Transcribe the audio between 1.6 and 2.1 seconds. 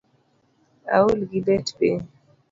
piny